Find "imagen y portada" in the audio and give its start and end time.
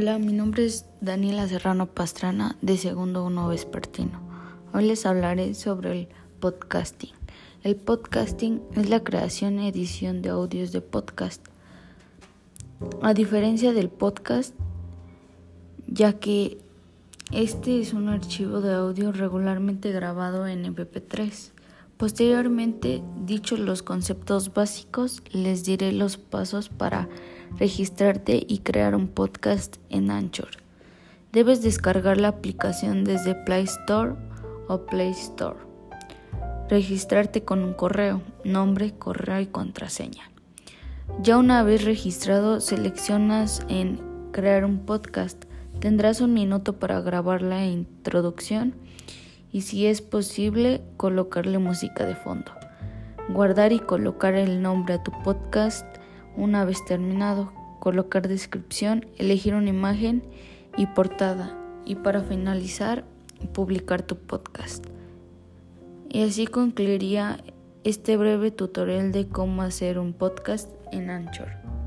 59.70-61.56